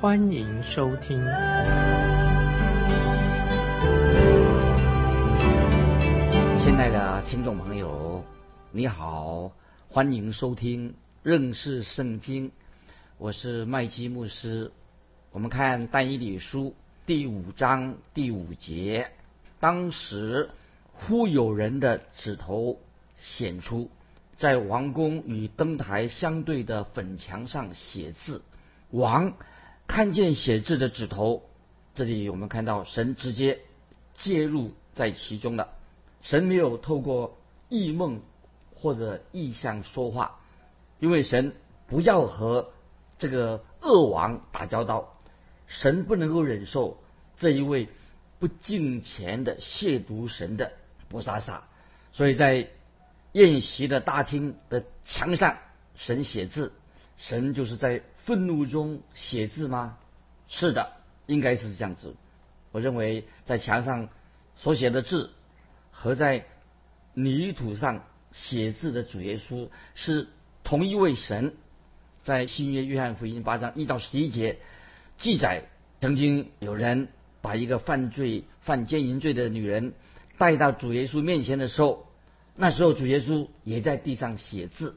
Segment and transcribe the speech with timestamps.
[0.00, 1.18] 欢迎收听。
[6.58, 8.24] 亲爱的听众朋友，
[8.72, 9.52] 你好，
[9.90, 12.50] 欢迎收听认识圣经，
[13.18, 14.72] 我是麦基牧师。
[15.32, 16.74] 我们看但以理书
[17.04, 19.12] 第五章第五节，
[19.60, 20.48] 当时。
[20.92, 22.78] 忽有人的指头
[23.16, 23.90] 显出，
[24.36, 28.42] 在王宫与灯台相对的粉墙上写字。
[28.90, 29.32] 王
[29.90, 31.42] 看见写字的指头，
[31.94, 33.58] 这里我们看到神直接
[34.14, 35.70] 介入在其中了。
[36.22, 37.36] 神没有透过
[37.68, 38.22] 异梦
[38.76, 40.38] 或者异象说话，
[41.00, 41.56] 因为神
[41.88, 42.70] 不要和
[43.18, 45.18] 这个恶王打交道，
[45.66, 47.02] 神不能够忍受
[47.36, 47.88] 这一位
[48.38, 50.70] 不敬虔的亵渎神的。
[51.08, 51.64] 波沙萨，
[52.12, 52.68] 所以在
[53.32, 55.58] 宴席的大厅的墙上，
[55.96, 56.72] 神写字。
[57.20, 59.98] 神就是在愤怒中写字吗？
[60.48, 60.92] 是的，
[61.26, 62.16] 应该是这样子。
[62.72, 64.08] 我认为在墙上
[64.56, 65.30] 所写的字
[65.90, 66.46] 和在
[67.12, 70.28] 泥土上写字的主耶稣是
[70.64, 71.54] 同一位神。
[72.22, 74.58] 在新约约翰福音八章一到十一节
[75.18, 75.64] 记载，
[76.00, 77.08] 曾经有人
[77.42, 79.92] 把一个犯罪犯奸淫罪的女人。
[80.38, 82.06] 带到主耶稣面前的时候，
[82.56, 84.96] 那时候主耶稣也在地上写字。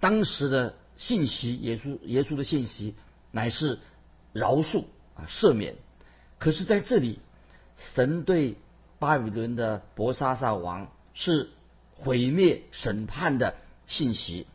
[0.00, 2.94] 当时的信息，耶稣耶稣的信息
[3.30, 3.78] 乃是
[4.32, 5.76] 饶恕啊赦免。
[6.38, 7.20] 可是在这里，
[7.78, 8.56] 神对
[8.98, 11.50] 巴比伦的伯沙撒王是
[11.94, 13.56] 毁灭审判的
[13.86, 14.46] 信息，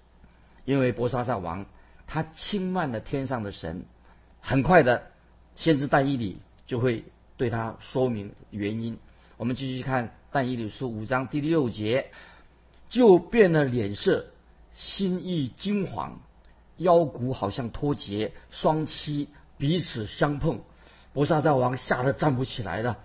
[0.66, 1.66] 因为伯沙撒王
[2.08, 3.86] 他轻慢了天上的神。
[4.40, 5.12] 很快的，
[5.56, 7.06] 先知但以理就会
[7.38, 8.98] 对他说明原因。
[9.38, 12.12] 我们继续看但以理书五章第六节，
[12.90, 14.28] 就变了脸色，
[14.76, 16.14] 心意惊惶，
[16.82, 20.62] 腰骨好像脱节，双膝彼此相碰。
[21.14, 23.00] 伯沙大王吓得站不起来了。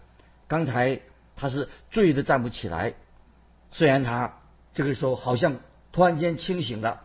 [0.48, 1.00] 刚才
[1.36, 2.94] 他是醉的站不起来，
[3.70, 4.38] 虽然他
[4.72, 5.56] 这个时候好像
[5.92, 7.02] 突然间清醒了，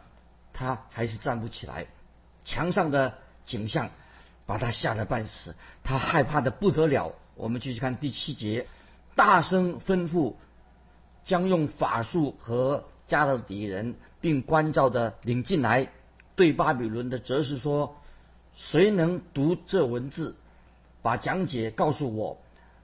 [0.53, 1.87] 他还是站不起来。
[2.45, 3.15] 墙上的
[3.45, 3.89] 景象
[4.45, 7.13] 把他吓得半死，他害怕的不得了。
[7.35, 8.67] 我们继续看第七节。
[9.15, 10.35] 大声吩咐，
[11.23, 15.89] 将用法术和加勒底人，并关照的领进来，
[16.35, 17.97] 对巴比伦的哲士说
[18.55, 20.35] ：“谁能读这文字，
[21.01, 22.37] 把讲解告诉我？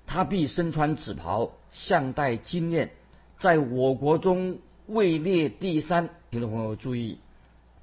[0.05, 2.91] 他必身穿紫袍，项戴金链，
[3.39, 7.19] 在我国中位列第三。”听众朋友注意，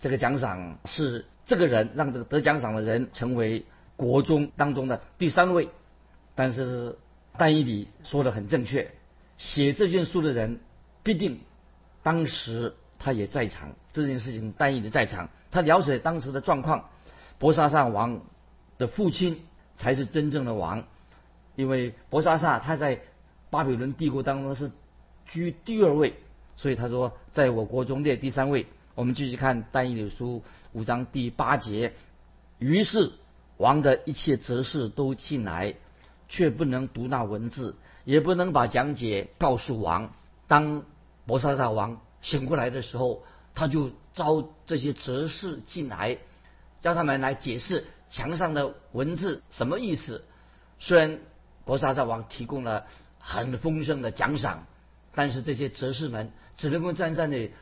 [0.01, 3.65] 这个奖赏是这个人让这个得奖赏的人成为
[3.97, 5.69] 国中当中的第三位，
[6.35, 6.99] 但是。
[7.37, 8.93] 但以理说的很正确，
[9.39, 10.61] 写这卷书的人
[11.03, 11.41] 必定
[12.05, 13.73] 当时他也在场。
[13.93, 16.91] 这件事情，但以理在场，他了解当时的状况。
[17.38, 18.20] 伯沙撒王
[18.76, 19.41] 的父亲
[19.76, 20.84] 才是真正的王，
[21.54, 23.00] 因为伯沙撒他在
[23.50, 24.72] 巴比伦帝国当中是
[25.26, 26.15] 居第二位，
[26.56, 28.66] 所以他说在我国中列第三位。
[28.97, 30.42] 我们继续看但以理书
[30.72, 31.92] 五章第八节，
[32.59, 33.12] 于是
[33.56, 35.75] 王的一切哲士都进来。
[36.26, 40.10] 却不能读那文字，也不能把讲解告诉王。
[40.48, 40.82] 当
[41.26, 43.22] 博沙大王醒过来的时候，
[43.54, 46.19] 他就招这些哲士进来，
[46.81, 50.25] 叫他们来解释墙上的文字什么意思。
[50.79, 51.19] 虽然
[51.65, 52.87] 博沙大王提供了
[53.19, 54.67] 很丰盛的奖赏，
[55.15, 57.53] 但是这些哲士们只能够站在那里，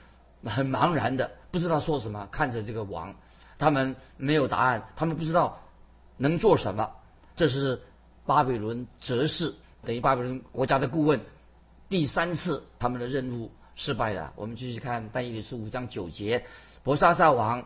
[0.44, 3.14] 很茫然的不知道说什么，看着这个王，
[3.58, 5.60] 他们没有答案，他们不知道
[6.16, 6.92] 能做什么。
[7.34, 7.80] 这是。
[8.24, 9.52] 巴比伦哲士
[9.84, 11.20] 等于巴比伦国家的顾问，
[11.88, 14.32] 第三次他们的任务失败了。
[14.36, 16.44] 我们继续看但以理书五章九节，
[16.82, 17.64] 伯沙撒王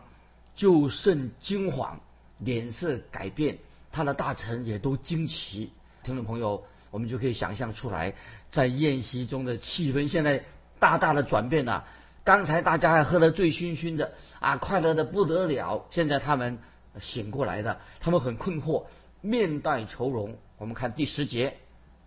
[0.55, 1.95] 就甚惊惶，
[2.39, 3.57] 脸色改变，
[3.91, 5.71] 他的大臣也都惊奇。
[6.03, 8.15] 听众朋友，我们就可以想象出来，
[8.49, 10.43] 在宴席中的气氛现在
[10.79, 11.85] 大大的转变了。
[12.23, 15.85] 刚才大家还喝得醉醺醺的啊，快乐的不得了。
[15.89, 16.59] 现在他们
[16.99, 18.85] 醒过来的，他们很困惑，
[19.21, 20.35] 面带愁容。
[20.57, 21.57] 我们看第十节，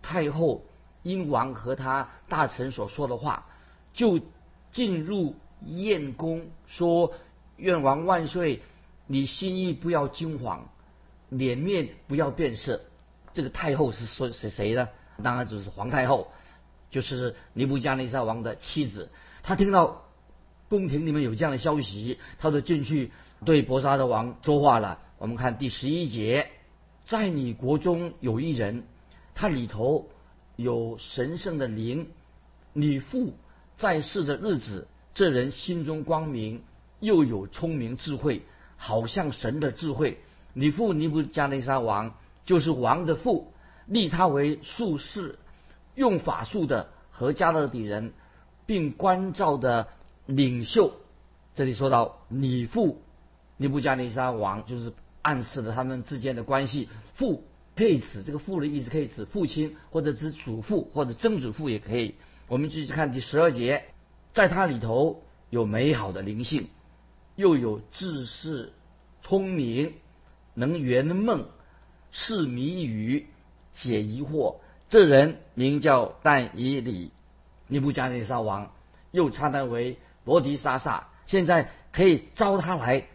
[0.01, 0.63] 太后
[1.01, 3.47] 因王和他大臣所说的话，
[3.93, 4.19] 就
[4.71, 5.35] 进入
[5.65, 7.13] 宴宫，说
[7.57, 8.61] ：“愿王万岁！
[9.07, 10.69] 你心意不要惊慌，
[11.29, 12.81] 脸面不要变色。”
[13.33, 14.89] 这个太后是说谁谁呢？
[15.23, 16.27] 当然就是皇太后，
[16.89, 19.09] 就是尼布加尼撒王的妻子。
[19.43, 20.03] 她听到
[20.69, 23.11] 宫廷里面有这样的消息，她就进去
[23.45, 24.99] 对伯沙的王说话了。
[25.17, 26.47] 我们看第十一节，
[27.05, 28.83] 在你国中有一人，
[29.35, 30.09] 他里头
[30.55, 32.09] 有神圣的灵，
[32.73, 33.33] 你父
[33.81, 36.61] 在世的日子，这人心中光明，
[36.99, 38.43] 又有聪明智慧，
[38.77, 40.19] 好像神的智慧。
[40.53, 43.51] 你父尼布加内沙王就是王的父，
[43.87, 45.39] 立他为术士，
[45.95, 48.13] 用法术的和加勒底人，
[48.67, 49.87] 并关照的
[50.27, 50.93] 领袖。
[51.55, 53.01] 这里说到你父
[53.57, 54.93] 尼布加内沙王就是。
[55.23, 56.89] 暗示了他们之间的关系。
[57.13, 57.43] 父
[57.75, 62.15] 可以指这个父的意思，可以指父亲，或者指祖父，或者曾祖父也可以。
[62.51, 63.85] 我们继续看第十二节，
[64.33, 66.67] 在他里头有美好的灵性，
[67.37, 68.73] 又有智识、
[69.21, 69.93] 聪明，
[70.53, 71.47] 能圆梦、
[72.11, 73.25] 释谜语、
[73.71, 74.57] 解疑惑。
[74.89, 77.13] 这人名叫但以理，
[77.67, 78.73] 尼布加尼撒王
[79.11, 81.07] 又称他为罗迪沙萨。
[81.25, 83.07] 现在可以招他来，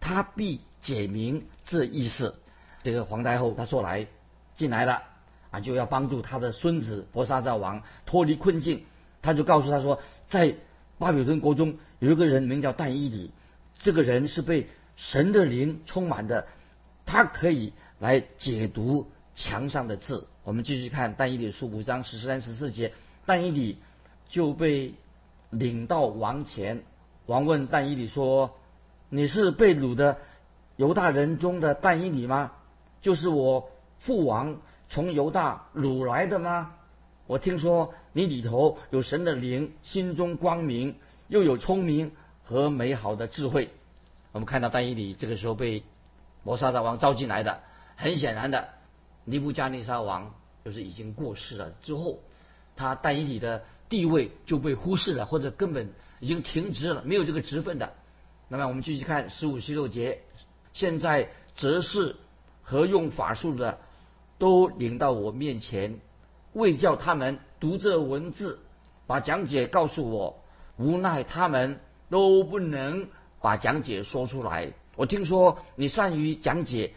[0.00, 0.62] 他必。
[0.80, 2.38] 解明这意思，
[2.82, 4.06] 这个皇太后她说来
[4.54, 5.02] 进来了
[5.50, 8.84] 啊，就要帮助他的孙子伯沙撒王脱离困境。
[9.22, 10.54] 他就告诉他说，在
[10.98, 13.32] 巴比伦国中有一个人名叫但伊里，
[13.78, 16.46] 这个人是被神的灵充满的，
[17.04, 20.26] 他可以来解读墙上的字。
[20.42, 22.92] 我们继续看但伊里书五章十三十四节，
[23.26, 23.78] 但伊里
[24.28, 24.94] 就被
[25.50, 26.82] 领到王前，
[27.26, 28.56] 王问但伊里说
[29.10, 30.16] ：“你是被掳的？”
[30.76, 32.52] 犹大人中的但以理吗？
[33.02, 36.74] 就是我父王从犹大掳来的吗？
[37.28, 40.96] 我听说你里头有神的灵，心中光明，
[41.28, 42.10] 又有聪明
[42.42, 43.70] 和美好的智慧。
[44.32, 45.84] 我们看到但以里这个时候被
[46.42, 47.60] 摩沙大王招进来的，
[47.96, 48.68] 很显然的，
[49.24, 50.34] 尼布加尼沙王
[50.64, 52.18] 就是已经过世了之后，
[52.74, 57.92] 他但以里的地位就被忽视了，或者根本已经停职了，没有这个职分的。
[58.48, 60.20] 那么我们继续看十五、十六节。
[60.72, 62.16] 现在则是
[62.62, 63.78] 和用法术的
[64.40, 66.00] 都领到我面前，
[66.54, 68.58] 为叫他们读这文字，
[69.06, 70.42] 把讲解告诉我。
[70.78, 71.78] 无奈他们
[72.08, 73.06] 都不能
[73.42, 74.72] 把讲解说出来。
[74.96, 76.94] 我听说你善于讲解，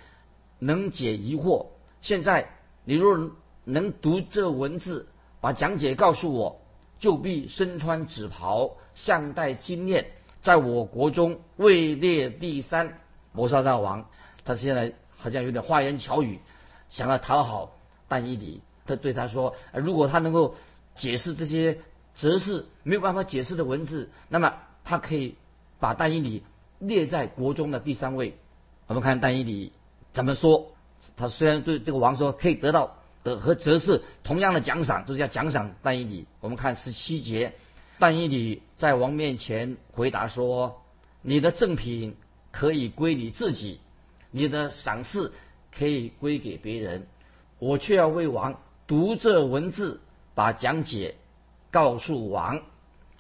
[0.57, 1.67] 能解疑惑。
[2.01, 2.49] 现在
[2.85, 3.31] 你若
[3.65, 5.07] 能读这文字，
[5.41, 6.61] 把讲解告诉我，
[6.97, 10.05] 就必身穿紫袍，项戴金链，
[10.41, 12.99] 在我国中位列第三。
[13.33, 14.09] 摩沙大王，
[14.45, 16.39] 他现在好像有点花言巧语，
[16.93, 17.75] 想要讨好
[18.07, 18.61] 但伊里。
[18.85, 20.55] 他对他说：“如果他能够
[20.93, 21.79] 解释这些
[22.13, 24.53] 则是没有办法解释的文字，那么
[24.83, 25.35] 他可以
[25.79, 26.43] 把但伊里
[26.77, 28.37] 列在国中的第三位。”
[28.85, 29.73] 我们看但伊里
[30.13, 30.71] 怎么说。
[31.17, 36.27] 他虽然对这个王说可以得到的和则是同样的奖赏，就是要奖赏但伊里。
[36.39, 37.55] 我们看十七节，
[37.97, 40.81] 但伊里在王面前回答说
[41.23, 42.15] ：“你的赠品。”
[42.53, 43.79] 可以归你自己，
[44.29, 45.33] 你的赏赐
[45.77, 47.07] 可以归给别人，
[47.59, 50.01] 我却要为王读这文字，
[50.35, 51.15] 把讲解
[51.71, 52.61] 告诉王。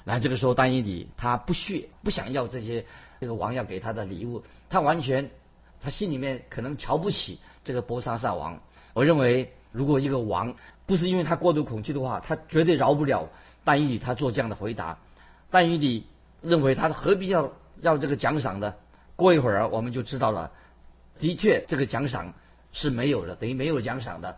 [0.03, 2.85] 那这个时候，丹尼里他不屑，不想要这些
[3.19, 5.31] 这个王要给他的礼物，他完全
[5.81, 8.59] 他心里面可能瞧不起这个波沙萨王。
[8.93, 10.53] 我认为，如果一个王
[10.85, 13.29] 不是因为他过度恐惧的话，他绝对饶不了
[13.63, 14.99] 丹尼里他做这样的回答。
[15.49, 16.05] 丹尼里
[16.41, 18.75] 认为他何必要要这个奖赏呢？
[19.15, 20.51] 过一会儿我们就知道了，
[21.17, 22.33] 的确这个奖赏
[22.73, 24.37] 是没有的，等于没有奖赏的。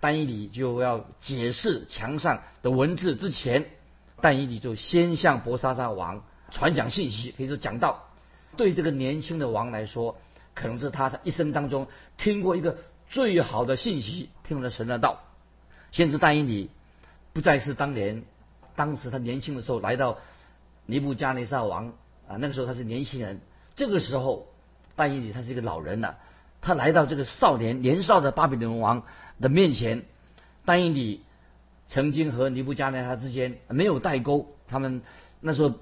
[0.00, 3.66] 丹伊里就要解释墙上的文字之前，
[4.20, 8.08] 丹伊里就先向博沙沙王传讲信息，可以说讲道，
[8.56, 10.16] 对这个年轻的王来说，
[10.54, 11.86] 可能是他的一生当中
[12.16, 15.20] 听过一个最好的信息，听了神的道。
[15.92, 16.70] 先知丹伊里
[17.32, 18.24] 不再是当年，
[18.74, 20.16] 当时他年轻的时候来到
[20.86, 21.88] 尼布加尼撒王
[22.26, 23.40] 啊，那个时候他是年轻人。
[23.76, 24.48] 这个时候，
[24.96, 26.18] 但以理他是一个老人了，
[26.60, 29.02] 他来到这个少年年少的巴比伦王
[29.40, 30.04] 的面前。
[30.64, 31.24] 但以理
[31.88, 35.02] 曾经和尼布加奈他之间没有代沟，他们
[35.40, 35.74] 那时候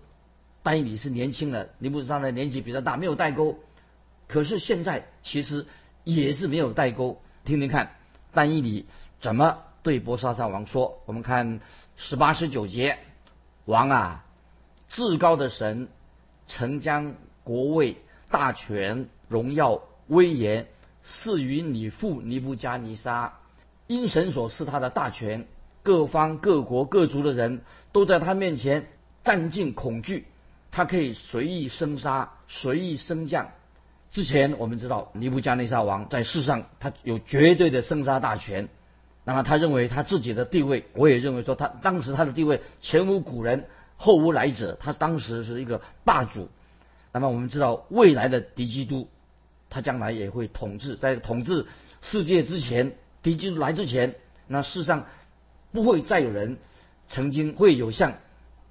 [0.62, 3.58] 但以理是年轻的，尼布加的年纪比较大，没有代沟。
[4.26, 5.66] 可是现在其实
[6.04, 7.20] 也是没有代沟。
[7.44, 7.92] 听听看，
[8.32, 8.86] 但以理
[9.20, 11.00] 怎么对波沙沙王说？
[11.06, 11.60] 我们看
[11.96, 12.98] 十八十九节，
[13.64, 14.24] 王啊，
[14.88, 15.88] 至高的神
[16.46, 17.14] 曾将。
[17.44, 17.96] 国位、
[18.30, 20.66] 大权、荣耀、威严，
[21.02, 23.38] 赐予你父尼布加尼撒。
[23.86, 25.46] 因神所赐他的大权，
[25.82, 28.88] 各方各国各族的人都在他面前
[29.24, 30.26] 战尽恐惧。
[30.70, 33.48] 他可以随意生杀，随意升降。
[34.10, 38.68] 之前我们知道尼布加尼沙王在世上他有绝对的生杀大权，
[39.24, 46.50] 那么他认为他自己的地位，我也认为说他当时他的地位前无古人后无来者，他当时是一个霸主。
[47.12, 49.08] 那么我们知道未来的敌基督，
[49.70, 51.66] 他将来也会统治，在统治
[52.00, 54.14] 世界之前，敌基督来之前，
[54.46, 55.06] 那世上
[55.72, 56.58] 不会再有人
[57.08, 58.14] 曾经会有像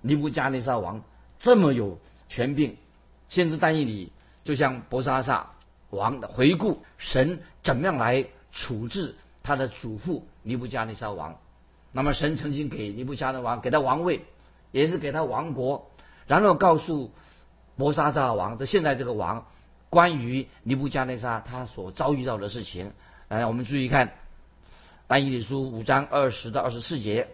[0.01, 1.03] 尼布加内沙王
[1.39, 2.77] 这么有权柄。
[3.29, 4.11] 先知但以理
[4.43, 5.51] 就像伯沙撒
[5.89, 11.37] 王的回顾神怎么样来处置他的祖父尼布加内沙王。
[11.91, 14.25] 那么神曾经给尼布加的王给他王位，
[14.71, 15.91] 也是给他王国，
[16.25, 17.11] 然后告诉
[17.75, 19.45] 伯沙撒王，这现在这个王
[19.89, 22.93] 关于尼布加内沙他所遭遇到的事情。
[23.29, 24.13] 来，我们注意看
[25.07, 27.29] 但以理书五章二十到二十四节，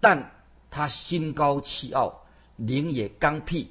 [0.00, 0.30] 但
[0.70, 2.22] 他心高气傲，
[2.56, 3.68] 灵也刚愎。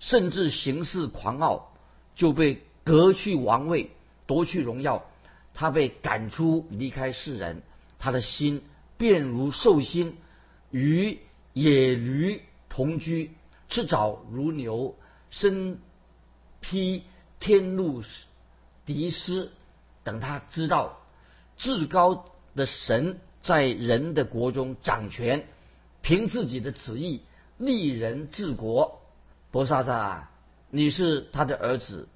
[0.00, 1.74] 甚至行事狂傲，
[2.14, 3.90] 就被革去王位，
[4.26, 5.04] 夺去荣耀。
[5.52, 7.62] 他被赶出，离开世人。
[7.98, 8.62] 他的心
[8.96, 10.16] 便如兽心，
[10.70, 11.18] 与
[11.52, 13.32] 野驴同居，
[13.68, 14.96] 吃草如牛，
[15.28, 15.78] 身
[16.60, 17.02] 披
[17.40, 18.04] 天路
[18.86, 19.50] 敌师。
[20.02, 20.98] 等他知道
[21.58, 22.24] 至高
[22.56, 25.46] 的神在人的国中掌权，
[26.00, 27.20] 凭自己的旨意
[27.58, 29.02] 立人治国。
[29.50, 30.30] 伯沙撒，
[30.70, 32.08] 你是他的儿子，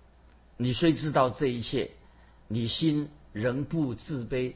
[0.57, 1.91] 你虽知道这一切，
[2.49, 4.55] 你心仍不自卑，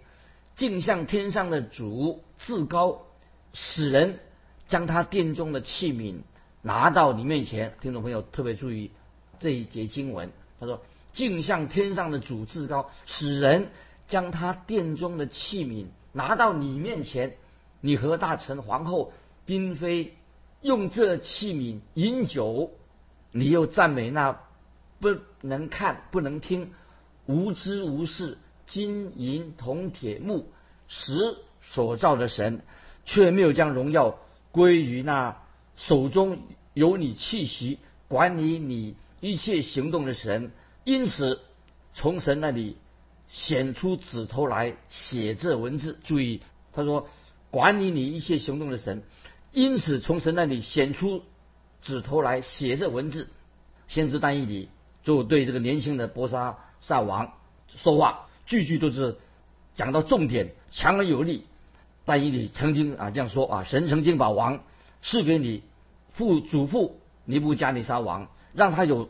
[0.56, 3.02] 竟向天上的主至高，
[3.52, 4.20] 使人
[4.66, 6.22] 将他殿中的器皿
[6.62, 7.74] 拿到你面前。
[7.82, 8.90] 听众朋友特别注意
[9.38, 13.70] 这一节经文，他说：“敬向天上的主至高，使人
[14.06, 17.36] 将他殿中的器皿拿到你面前。
[17.80, 19.12] 你和大臣、皇后、
[19.46, 20.14] 嫔妃。”
[20.60, 22.72] 用这器皿饮酒，
[23.30, 24.40] 你又赞美那
[24.98, 26.72] 不能看、不能听、
[27.26, 30.50] 无知无事、金银铜铁木
[30.88, 32.62] 石所造的神，
[33.04, 34.18] 却没有将荣耀
[34.50, 35.40] 归于那
[35.76, 36.40] 手中
[36.74, 40.52] 有你气息、管理你一切行动的神。
[40.84, 41.40] 因此，
[41.92, 42.76] 从神那里
[43.28, 45.98] 显出指头来写这文字。
[46.04, 46.40] 注意，
[46.72, 47.08] 他说
[47.50, 49.02] 管理你一切行动的神。
[49.52, 51.22] 因此，从神那里显出
[51.80, 53.28] 指头来写这文字，
[53.86, 54.68] 先知但以理
[55.02, 57.32] 就对这个年轻的波沙萨王
[57.66, 59.16] 说话，句句都是
[59.74, 61.44] 讲到重点，强而有力。
[62.04, 64.64] 但以理曾经啊这样说啊，神曾经把王
[65.02, 65.62] 赐给你
[66.12, 69.08] 父祖父尼布加尼沙王，让他有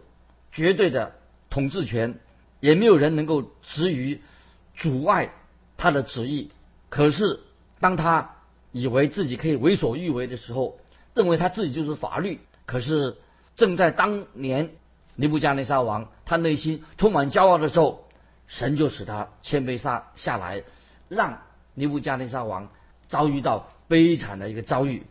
[0.52, 1.12] 绝对的
[1.50, 2.18] 统治权，
[2.60, 4.20] 也没有人能够执于
[4.74, 5.32] 阻碍
[5.76, 6.50] 他的旨意。
[6.88, 7.40] 可是
[7.80, 8.36] 当他
[8.72, 10.78] 以为自己可以为所欲为的时候，
[11.14, 12.40] 认为他自己就是法律。
[12.66, 13.16] 可是
[13.56, 14.70] 正在当年
[15.16, 18.06] 尼布加内沙王他内心充满骄傲的时候，
[18.46, 20.62] 神就使他谦卑下下来，
[21.08, 21.42] 让
[21.74, 22.70] 尼布加内沙王
[23.08, 25.06] 遭遇到悲惨的一个遭遇。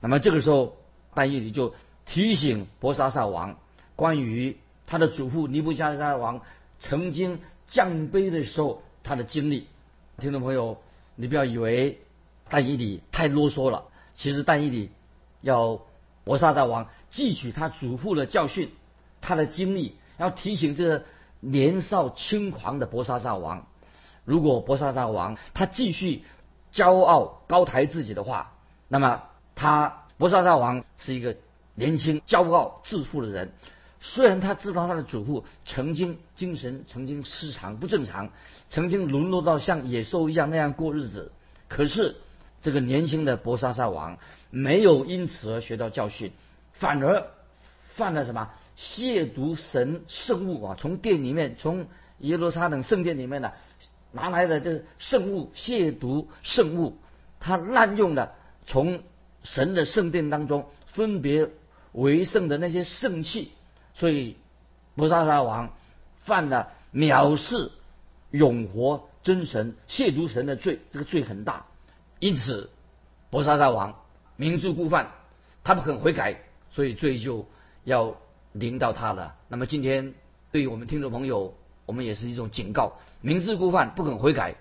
[0.00, 0.76] 那么这个时候，
[1.14, 1.74] 但以理就
[2.06, 3.58] 提醒伯沙撒王
[3.94, 6.40] 关于他的祖父尼布加内沙王
[6.78, 9.66] 曾经降卑的时候他的经历。
[10.18, 10.78] 听众朋友，
[11.14, 12.00] 你不要以为。
[12.48, 13.86] 但以理太啰嗦了。
[14.14, 14.92] 其实但以理
[15.40, 15.80] 要
[16.22, 18.70] 伯沙大王汲取他祖父的教训，
[19.20, 21.02] 他的经历，要提醒这
[21.40, 23.66] 年少轻狂的伯沙大王，
[24.24, 26.22] 如果伯沙大王他继续
[26.72, 28.52] 骄傲高抬自己的话，
[28.86, 29.24] 那么
[29.56, 31.36] 他伯沙大王是一个
[31.76, 33.52] 年轻骄傲自负的人。
[34.00, 38.30] 虽然他知道他的祖父曾经精神曾经失常不正常，
[38.68, 41.30] 曾经沦落到像野兽一样那样过日子，
[41.68, 42.16] 可是。
[42.62, 44.18] 这个年轻的博沙沙王
[44.50, 46.32] 没有因此而学到教训，
[46.72, 47.28] 反而
[47.94, 50.76] 犯了什么亵渎神圣物啊？
[50.76, 51.86] 从殿里面，从
[52.18, 53.52] 耶路撒冷圣殿里面呢
[54.10, 56.98] 拿来的这圣物，亵渎圣物，
[57.38, 58.32] 他滥用了
[58.64, 59.00] 从
[59.44, 61.48] 神的圣殿当中分别
[61.96, 63.50] 为圣的那些圣器，
[63.94, 64.36] 所以
[64.94, 65.74] 伯沙王
[66.20, 67.72] 犯了藐视
[68.30, 71.64] 永活真神、亵渎神的罪，这个罪很大。
[72.20, 72.70] 因此，
[73.30, 73.98] 伯沙王
[74.36, 75.10] 明知故犯，
[75.64, 77.46] 他不肯悔改，所以罪就
[77.84, 78.14] 要
[78.52, 79.34] 临到他了。
[79.48, 80.12] 那么今天
[80.52, 81.54] 对于我们听众朋友，
[81.86, 84.54] 我们也是一种警告：明知故犯，不肯悔改，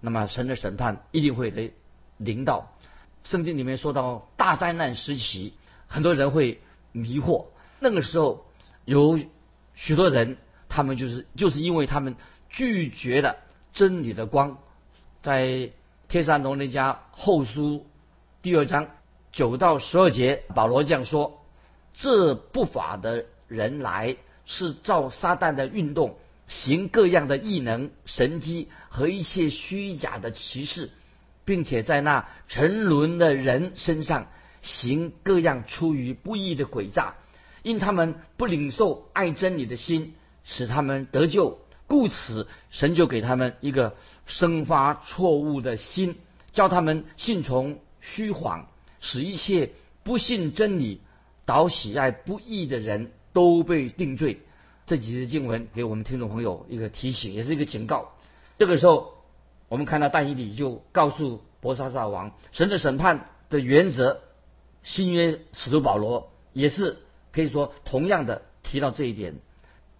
[0.00, 1.70] 那么神的审判一定会来
[2.16, 2.72] 临到。
[3.24, 5.52] 圣经里面说到大灾难时期，
[5.86, 7.46] 很多人会迷惑，
[7.80, 8.46] 那个时候
[8.84, 9.18] 有
[9.74, 10.36] 许多人，
[10.68, 12.16] 他们就是就是因为他们
[12.48, 13.36] 拒绝了
[13.72, 14.58] 真理的光，
[15.22, 15.70] 在。
[16.08, 17.84] 帖撒罗尼迦后书
[18.40, 18.88] 第二章
[19.30, 21.44] 九到十二节，保罗这样说：
[21.92, 24.16] 这不法的人来
[24.46, 26.16] 是照撒旦的运动，
[26.46, 30.88] 行各样的异能、神迹和一切虚假的奇事，
[31.44, 34.28] 并且在那沉沦的人身上
[34.68, 37.14] 行各样出于不义的诡诈，
[37.62, 41.58] 因他们不领受爱真理的心，使他们得救。
[41.86, 43.96] 故此，神就给他们一个
[44.26, 46.16] 生发错误的心，
[46.52, 48.68] 叫他们信从虚谎，
[49.00, 49.70] 使一切
[50.02, 51.00] 不信真理、
[51.46, 54.42] 倒喜爱不义的人都被定罪。
[54.84, 58.12] 这几节经文给我们听众朋友一个提醒，也是一个警告。
[58.58, 59.14] 这个时候，
[59.70, 64.20] 我们看到但以理就告诉伯沙撒王，神的审判的原则，
[64.82, 66.98] 新约使徒保罗也是
[67.32, 69.34] 可以说同样的提到这一点。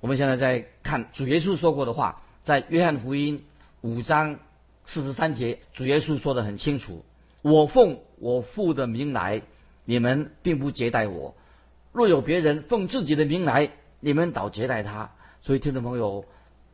[0.01, 3.45] 我们现在在看主耶稣说过的话，在约翰福音
[3.81, 4.39] 五章
[4.87, 7.05] 四十三节，主耶稣说的很清楚
[7.43, 9.43] ：“我奉我父的名来，
[9.85, 11.35] 你们并不接待我；
[11.93, 13.71] 若有别人奉自己的名来，
[14.01, 16.25] 你们倒接待他。”所以，听众朋友，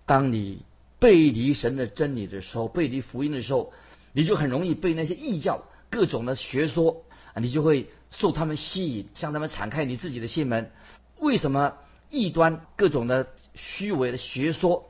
[0.06, 0.62] 当你
[0.98, 3.72] 背离神的真理的时候，背离福音的时候，
[4.12, 7.04] 你就很容易被那些异教各种的学说，
[7.36, 10.70] 你就会受他们吸引，向他们敞开你自己的心门。
[11.18, 11.74] 为什么？
[12.10, 14.88] 异端各种的虚伪的学说，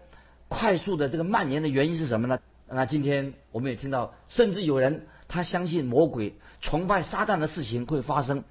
[0.48, 2.38] 快速的这个蔓延的原因是什么呢？
[2.68, 8.44] 那今天我们也听到，甚至有人他相信魔鬼、崇拜撒旦的事情会发生。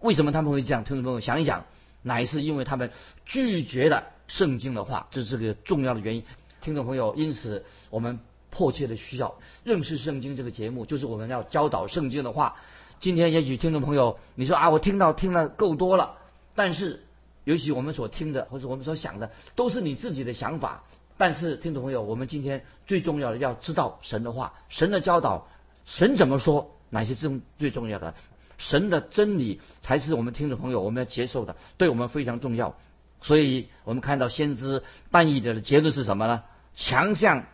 [0.00, 0.84] 为什么他们会这样？
[0.84, 1.64] 听众朋友想一想，
[2.02, 2.90] 乃是因为他们
[3.24, 6.24] 拒绝了圣经的话，这是个重要的原因。
[6.60, 8.18] 听众朋友，因此我们
[8.50, 12.56] 迫切的需要认识圣经这个节目，就是我们要教导圣经的话。
[13.00, 16.18] 今天也许听众朋友你说啊，我听到听了够多了，
[16.54, 17.02] 但是。
[17.44, 20.84] 尤其我们所听的或者我们所想的都是你自己的想法，
[21.16, 25.48] 但是听众朋友，我们今天最重要的要知道神的话，神的教导，
[25.86, 28.14] 神怎么说，哪些是最重要的？
[28.58, 32.76] 神的真理才是我们听众朋友我们要接受的，对我们非常重要。
[33.22, 36.42] 所以我们看到先知但以的结论是什么呢？
[36.74, 37.46] 强项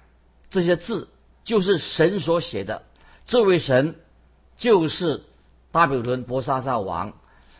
[0.50, 1.08] 这些字
[1.44, 2.82] 就是神所写的，
[3.26, 3.94] 这位神
[4.56, 5.22] 就是
[5.76, 7.12] 巴比伦伯沙撒王。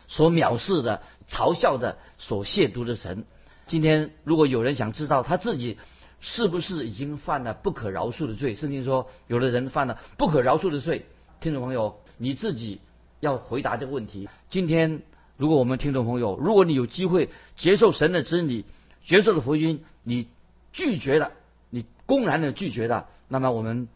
[0.07, 3.25] 所藐视的、嘲笑的、所亵渎的神，
[3.67, 5.77] 今天如果有人想知道他自己
[6.19, 11.05] 是不是已经犯了不可饶恕的罪，圣经说有的人犯了不可饶恕的罪，
[11.41, 12.81] 听众朋友你自己
[13.19, 14.27] 要回答这个问题。
[14.49, 15.03] 今天
[15.35, 18.65] 如果我们听众朋友，如果你有机会接受神的真理、
[19.05, 20.27] 接受了福音，你
[20.73, 21.33] 拒绝了，
[21.69, 23.87] 你公然的拒绝了，那么我们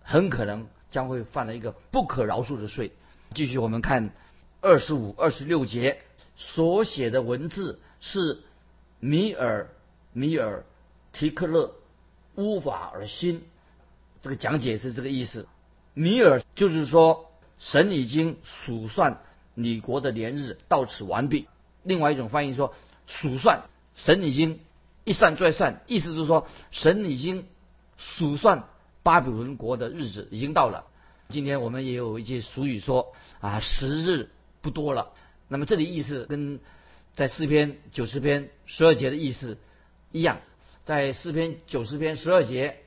[0.00, 2.92] 很可能将会犯了一个不可饶恕的罪。
[3.36, 4.14] 继续我们看。
[4.62, 6.00] 二十五、二十六节
[6.36, 8.42] 所写的文字是
[8.98, 9.68] 米尔、
[10.14, 10.64] 米尔、
[11.12, 11.74] 提克勒
[12.36, 13.42] 乌法尔新，
[14.22, 15.46] 这个讲解是这个意思。
[15.92, 19.20] 米尔就是说，神已经数算
[19.52, 21.46] 你国的年日到此完毕。
[21.82, 22.72] 另外一种翻译说，
[23.06, 23.64] 数算
[23.96, 24.60] 神已经
[25.04, 27.46] 一算再算，意思是说，神已经
[27.98, 28.64] 数算
[29.02, 30.86] 巴比伦国的日子已经到了。
[31.28, 34.30] 今天我们也有一句俗语说啊，时日。
[34.62, 35.12] 不多了。
[35.46, 36.58] 那么这里意思跟
[37.14, 39.58] 在诗篇九十篇十二节的意思
[40.10, 40.38] 一样。
[40.84, 42.78] 在诗篇九十篇十二节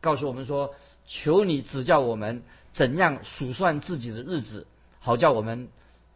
[0.00, 4.66] 告诉我们说：“求你指教我们怎样数算自己的日子，
[4.98, 5.68] 好叫我们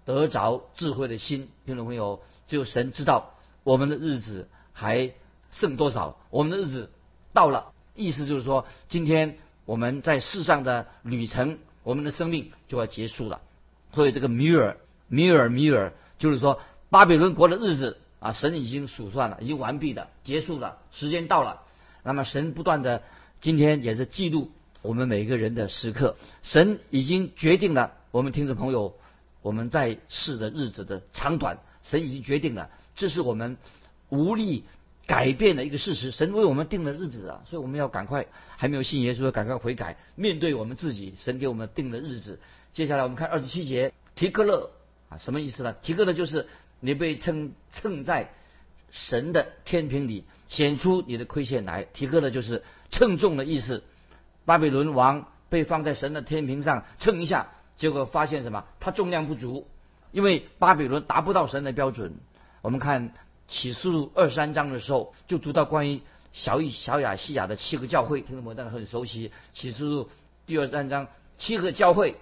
[0.07, 5.13] 得着智慧的心。”听众朋友，只有神知道我们的日子还
[5.51, 6.91] 剩多少，我们的日子
[7.35, 7.73] 到了。
[7.95, 13.41] 意思就是说，今天我们在世上的旅程，我们的生命就要结束了。
[13.93, 14.77] 所以这个米尔。
[15.13, 21.63] 米尔米尔，就是说巴比伦国的日子啊，神已经数算了，已经完毕的，结束了，时间到了。
[22.05, 23.03] 那么神不断的，
[23.41, 26.15] 今天也是记录我们每一个人的时刻。
[26.45, 28.95] 神已经决定了我们听众朋友
[29.43, 33.57] 我们在世的日子的长短，神已经决定了，这是我们
[34.11, 34.65] 无力
[35.11, 36.13] 改变的一个事实。
[36.13, 38.25] 神为我们定的日子啊，所以我们要赶快，
[38.57, 42.39] 还没有信耶稣，赶快悔改，面对我们自己，神给我们定的日子。
[42.73, 44.71] 接下来我们看二十七节，提克勒。
[45.09, 45.75] 啊，什么意思呢？
[45.83, 46.47] 提克勒就是
[46.79, 48.31] 你被称称在
[48.93, 51.83] 神的天平里，显出你的亏欠来。
[51.83, 53.83] 提克勒就是称重的意思。
[54.45, 58.65] 巴比伦王被放在神的天平上称一下，结果发现什么？
[58.79, 59.67] 他重量不足，
[60.13, 62.15] 因为巴比伦达不到神的标准。
[62.63, 63.13] 我们看
[63.51, 66.01] 启示录二三章的时候，就读到关于
[66.33, 69.31] 小以小雅细亚的七个教会，听众朋友很熟悉。
[69.53, 70.09] 启示录
[70.47, 72.17] 第二三章七个教会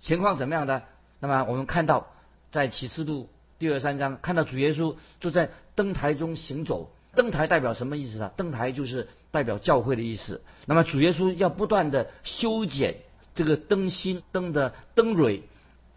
[0.00, 0.84] 情况怎么样的？
[1.20, 2.06] 那么我们看到。
[2.50, 8.32] 在启示录第二三章看到主耶稣就在灯台中行走，灯台代表什么意思呢？
[8.38, 10.40] 灯台就是代表教会的意思。
[10.64, 13.02] 那么主耶稣要不断的修剪
[13.34, 15.42] 这个灯芯灯的灯蕊，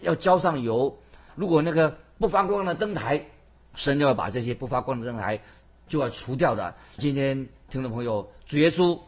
[0.02, 1.00] 要浇上油。
[1.36, 3.28] 如果那个不发光的灯台，
[3.76, 5.42] 神就要把这些不发光的灯台
[5.88, 6.76] 就要除掉的。
[6.98, 9.00] 今天听众朋友，主耶稣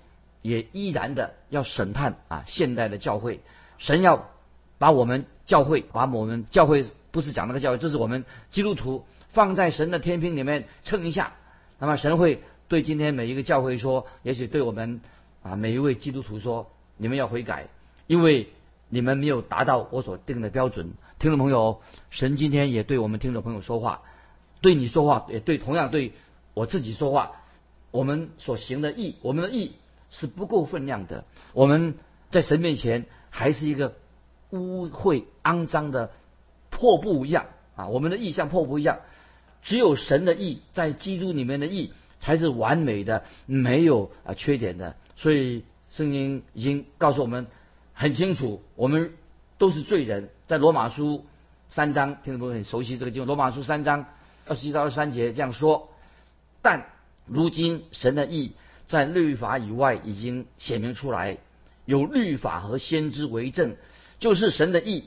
[0.42, 3.42] 也依然的要审判啊现代的教会，
[3.78, 4.30] 神要
[4.78, 11.34] 把我们教会，把我们教会不是讲那个教会，这是我们基督徒放在神的天平里面称一下，
[11.80, 15.02] 那么神会对今天每一个教会说，也许对我们
[15.42, 17.68] 啊每一位基督徒说，你们要悔改，
[18.08, 18.50] 因为
[18.90, 20.92] 你们没有达到我所定的标准。
[21.20, 24.02] 听众朋友，神今天也对我们听众朋友说话，
[24.64, 26.14] 对你说话，也对同样对
[26.54, 27.34] 我自己说话。
[27.92, 29.74] 我们所行的义，我们的义
[30.10, 31.26] 是不够分量的。
[31.54, 31.96] 我们
[32.32, 33.96] 在神面前还是一个
[34.52, 36.12] 污秽、肮脏的
[36.70, 37.88] 破布一样啊！
[37.88, 39.00] 我们的义像破布一样。
[39.62, 44.96] 只有神的义，在基督里面的义才是完美的，没有啊缺点的。
[45.18, 47.48] 所以圣经已经告诉我们
[47.94, 49.12] 很清楚，我们
[49.58, 50.30] 都是罪人。
[50.48, 51.26] 在罗马书
[51.70, 53.28] 三章，听众朋友很熟悉这个经文。
[53.28, 54.06] 罗马书三章
[54.46, 55.90] 二十一到二十三节这样说：
[56.62, 56.86] 但
[57.26, 58.54] 如今神的意
[58.88, 61.38] 在律法以外已经显明出来，
[61.86, 63.76] 有律法和先知为证，
[64.20, 65.06] 就是神的意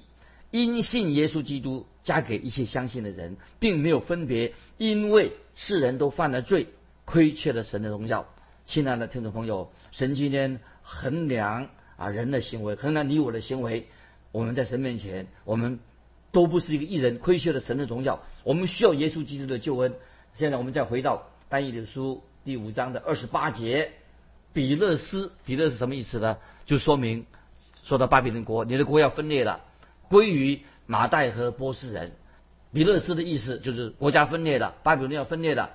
[0.51, 6.69] 因信耶稣基督加给一切相信的人，并没有分别，因为世人都犯了罪，
[7.05, 8.27] 亏缺了神的荣耀。
[8.67, 13.87] 亲爱的听众朋友，神今天衡量啊人的行为，衡量你我的行为。
[14.33, 15.79] 我们在神面前，我们
[16.37, 18.23] 都不是一个艺人，亏缺了神的荣耀。
[18.45, 19.95] 我们需要耶稣基督的救恩。
[20.35, 23.91] 现在我们再回到单一的书第五章的二十八节，
[24.53, 26.37] 比勒斯，比勒是什么意思呢？
[26.67, 27.25] 就说明
[27.83, 29.63] 说到巴比伦国，你的国要分裂了，
[30.11, 32.13] 归于马代和波斯人。
[32.71, 35.71] 比勒斯的意思就是国家分裂了，巴比伦要分裂了。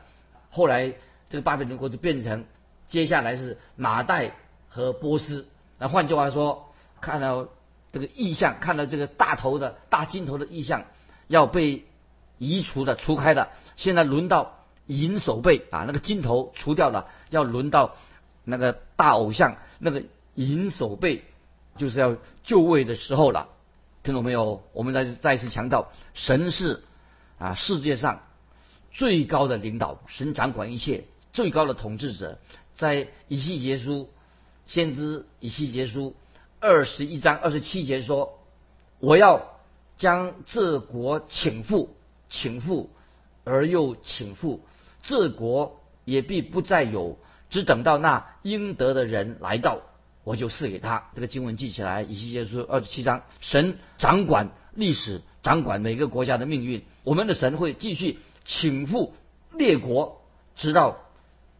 [0.52, 0.94] 后来
[1.28, 2.46] 这个巴比伦国就变成，
[2.86, 4.36] 接下来是马代
[4.70, 5.48] 和波斯。
[5.80, 6.72] 那换句话说，
[7.02, 7.48] 看到。
[7.92, 10.86] 这个意象看到这个大头的大金头的意象
[11.28, 11.86] 要被
[12.38, 17.96] 移除的除开的，现在轮到银手背啊，那个金头除掉了，要轮到
[18.44, 20.04] 那个大偶像那个
[20.36, 21.24] 银手背，
[21.78, 23.50] 就是要就位的时候了。
[24.04, 24.64] 听懂没有？
[24.74, 26.84] 我们再再一次强调，神是
[27.38, 28.24] 啊世界上
[28.92, 32.40] 最高的领导，神掌管一切，最高的统治者。
[32.76, 34.10] 在以西结书，
[34.66, 36.16] 先知以西结书。
[36.62, 38.40] 二十一章二十七节说
[39.02, 39.60] ：“我要
[39.98, 41.90] 将这国请复，
[42.30, 42.92] 请复
[43.44, 44.62] 而又请复，
[45.02, 47.18] 这国也必不再有，
[47.50, 49.80] 只等到那应得的人来到，
[50.24, 56.86] 我就赐给他。”这个经文记起来，以西结书二十七章，神掌管历史，掌管每个国家的命运。
[57.04, 59.16] 我们的神会继续请复
[59.52, 60.22] 列国，
[60.56, 61.00] 直到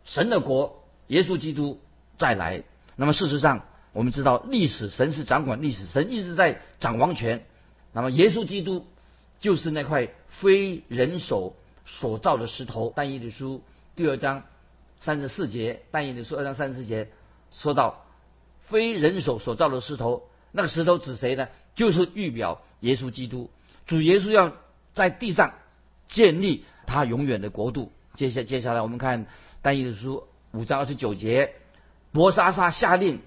[0.06, 1.80] 神的国耶稣基督
[2.20, 2.64] 再来。
[2.96, 7.46] 那么事实上，我们知道历史，神是掌管历史，神一直在掌王权。
[7.92, 8.88] 那么耶稣基督
[9.42, 12.94] 就是那块非人手所造的石头。
[12.96, 13.64] 但以理书
[13.98, 14.44] 第二章
[15.02, 17.10] 三十四节，但以理书二章三十四节
[17.52, 18.06] 说到
[18.62, 20.24] 非人手所造的石头，
[20.54, 21.50] 那个石头指谁呢？
[21.76, 23.50] 就是预表耶稣基督。
[23.88, 24.54] 主耶稣要
[24.94, 25.54] 在地上
[26.08, 27.92] 建立他永远的国度。
[28.14, 29.26] 接下接下来我们看
[29.62, 31.56] 但以理书五章二十九节，
[32.14, 33.20] 伯沙撒下令。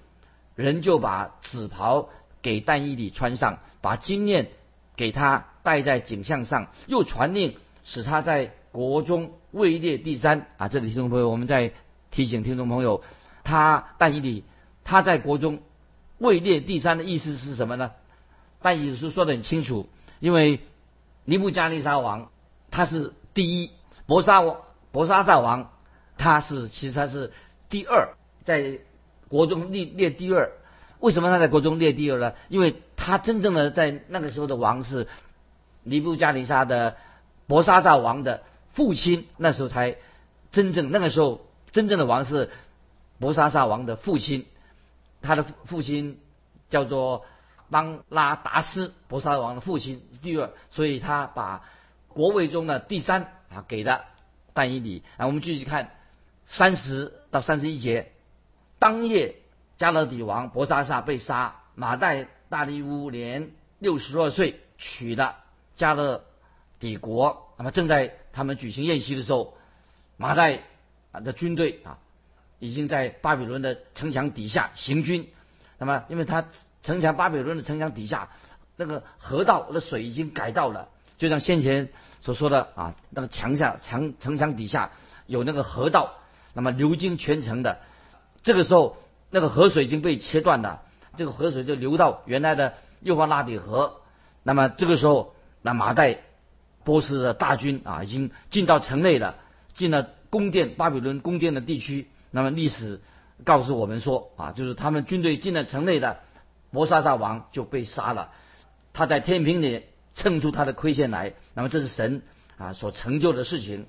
[0.55, 2.09] 人就把紫袍
[2.41, 4.47] 给但伊里穿上，把金链
[4.95, 10.47] 给他戴在颈项上，又传令使他在国中位列第三。
[10.57, 11.73] 啊，这里听众朋友，我们在
[12.09, 13.03] 提醒听众朋友，
[13.43, 14.45] 他但伊里
[14.85, 15.59] 他在国中
[16.19, 17.91] 位列第三的意思是什么呢？
[18.61, 19.89] 但以是说的很清楚，
[20.19, 20.61] 因为
[21.25, 22.31] 尼布加利沙王
[22.71, 23.71] 他是第一，
[24.05, 24.61] 博沙王
[24.93, 25.73] 博沙萨王
[26.17, 27.33] 他是其实他是
[27.67, 28.15] 第二，
[28.45, 28.79] 在。
[29.27, 30.51] 国中列列第二，
[30.99, 32.33] 为什么他在国中列第二呢？
[32.49, 35.07] 因为他真正的在那个时候的王是
[35.83, 36.97] 尼布加尼沙的
[37.47, 39.97] 博沙萨王的父亲，那时候才
[40.51, 42.49] 真正那个时候真正的王是
[43.19, 44.45] 博沙萨王的父亲，
[45.21, 46.19] 他的父亲
[46.69, 47.25] 叫做
[47.69, 51.63] 邦拉达斯，博沙王的父亲第二，所以他把
[52.07, 54.05] 国位中的第三啊给的
[54.53, 55.03] 但以理。
[55.17, 55.91] 啊，我们继续看
[56.45, 58.11] 三十到三十一节。
[58.85, 59.37] 当夜，
[59.79, 61.55] 加勒底王伯沙撒被杀。
[61.73, 65.37] 马代大利乌年六十二岁，娶了
[65.75, 66.23] 加勒
[66.77, 67.51] 底国。
[67.57, 69.57] 那么正在他们举行宴席的时候，
[70.17, 70.59] 马代
[71.11, 71.97] 啊的军队啊
[72.59, 75.29] 已经在巴比伦的城墙底下行军。
[75.79, 76.45] 那么，因为他
[76.83, 78.29] 城墙巴比伦的城墙底下
[78.75, 81.89] 那个河道的水已经改道了，就像先前
[82.21, 84.91] 所说的啊，那个墙下墙城墙底下
[85.25, 86.13] 有那个河道，
[86.53, 87.79] 那么流经全城的。
[88.45, 88.97] 这个时候，
[89.31, 90.83] 那个河水已经被切断了，
[91.17, 94.01] 这个河水就流到原来的幼发拉底河。
[94.43, 96.19] 那么这个时候，那马代
[96.83, 99.37] 波斯的大军啊，已经进到城内了，
[99.73, 102.07] 进了宫殿巴比伦宫殿的地区。
[102.29, 103.01] 那么历史
[103.43, 106.19] 告诉我们说啊，就是他们军队进了城内的
[106.69, 108.29] 摩沙萨王就被杀了。
[108.93, 112.21] 他在天平里称出他的亏欠来，那么这是神
[112.57, 113.87] 啊所成就的事情，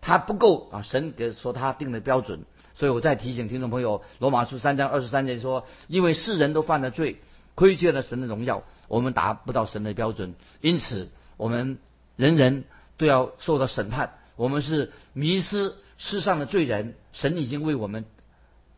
[0.00, 2.40] 他不够啊，神给说他定的标准。
[2.74, 7.20] 所以我再提醒听众朋友，《罗马书》三章二十三节说，因为世人都犯了罪，
[7.54, 11.78] 亏欠了神的荣耀，我们达不到神的标准，因此我们
[12.16, 12.64] 人人
[12.96, 14.14] 都要受到审判。
[14.36, 18.04] 我们是迷失世上的罪人，神已经为我们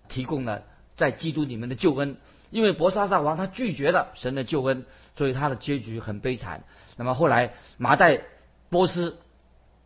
[0.08, 2.18] 提供了在基督里面的救恩。
[2.50, 4.84] 因为伯沙撒王他拒绝了神的救恩，
[5.16, 6.64] 所以他的结局很悲惨。
[6.96, 8.20] 那么后来马代
[8.68, 9.16] 波斯，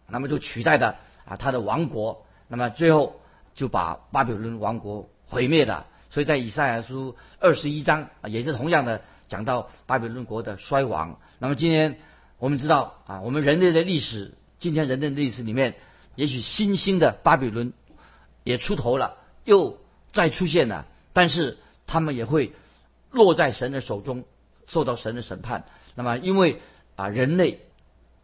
[0.09, 3.20] 那么就取代的啊他的王国，那么最后
[3.61, 5.87] 就把巴比伦王国毁灭了。
[6.09, 11.21] 所以在以赛亚书二十一章啊也是同样的讲到巴比伦国的衰亡。
[11.39, 11.99] 那么今天
[12.39, 15.75] 我们知道啊我们人类的历史，今天人类的历史里面，
[16.15, 17.75] 也许新兴的巴比伦
[18.45, 19.79] 也出头了，又
[20.13, 21.59] 再出现了，但是。
[21.93, 22.53] 他们也会
[23.11, 24.23] 落在神的手中，
[24.69, 25.65] 受到神的审判。
[25.97, 26.61] 那么，因为
[26.95, 27.63] 啊，人类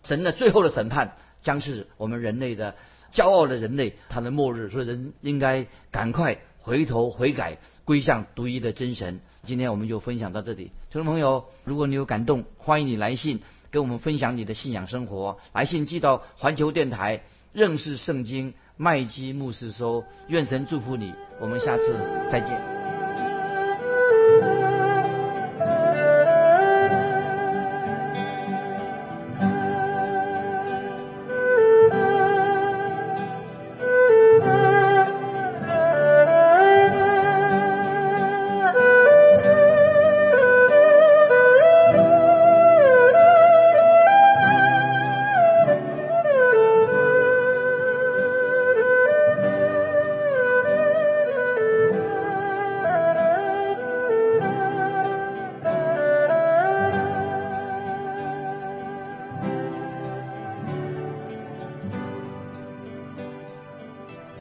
[0.04, 2.76] 神的最后的审判将是我们人类的
[3.12, 9.20] 骄傲的人类他的末日，所以人应该赶快回头悔改，归向独一的真神。
[9.44, 13.40] 今天我们就分享到这里，听众朋友，如果你有感动，欢迎你来信
[13.70, 15.38] 跟我们分享你的信仰生活。
[15.52, 20.04] 来信寄到环球电台认识圣经麦基牧师收。
[20.26, 21.94] 愿神祝福你，我们下次
[22.30, 22.75] 再见。